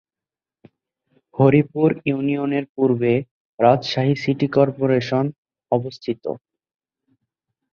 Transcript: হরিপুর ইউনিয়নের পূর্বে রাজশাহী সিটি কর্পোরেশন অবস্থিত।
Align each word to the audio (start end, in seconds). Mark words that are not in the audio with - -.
হরিপুর 1.35 1.89
ইউনিয়নের 2.05 2.65
পূর্বে 2.75 3.13
রাজশাহী 3.59 4.13
সিটি 4.23 4.47
কর্পোরেশন 4.47 5.25
অবস্থিত। 5.71 6.23